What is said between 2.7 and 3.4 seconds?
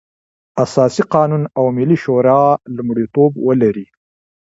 لومړيتوب